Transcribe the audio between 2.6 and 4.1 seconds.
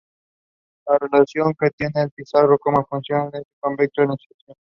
la fundación de este convento es